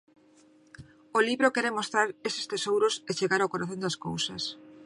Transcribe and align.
O 1.17 1.19
libro 1.27 1.53
quere 1.55 1.75
mostrar 1.77 2.07
eses 2.29 2.45
tesouros 2.51 2.93
e 3.09 3.11
chegar 3.19 3.39
ao 3.41 3.51
corazón 3.53 3.79
das 3.85 3.99
cousas. 4.05 4.43